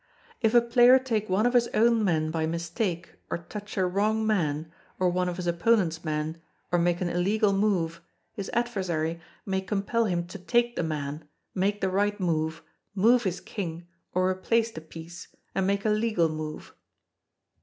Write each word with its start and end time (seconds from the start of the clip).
If 0.41 0.55
a 0.55 0.61
player 0.61 0.97
take 0.97 1.29
one 1.29 1.45
of 1.45 1.53
his 1.53 1.67
own 1.75 2.03
men 2.03 2.31
by 2.31 2.47
mistake, 2.47 3.17
or 3.29 3.37
touch 3.37 3.77
a 3.77 3.85
wrong 3.85 4.25
man, 4.25 4.71
or 4.99 5.11
one 5.11 5.29
of 5.29 5.37
his 5.37 5.45
opponent's 5.45 6.03
men, 6.03 6.41
or 6.71 6.79
make 6.79 7.01
an 7.01 7.07
illegal 7.09 7.53
move, 7.53 8.01
his 8.33 8.49
adversary 8.51 9.21
may 9.45 9.61
compel 9.61 10.05
him 10.05 10.25
to 10.25 10.39
take 10.39 10.75
the 10.75 10.81
man, 10.81 11.29
make 11.53 11.81
the 11.81 11.89
right 11.91 12.19
move, 12.19 12.63
move 12.95 13.25
his 13.25 13.39
King, 13.39 13.85
or 14.11 14.27
replace 14.27 14.71
the 14.71 14.81
piece, 14.81 15.27
and 15.53 15.67
make 15.67 15.85
a 15.85 15.89
legal 15.89 16.29
move. 16.29 16.73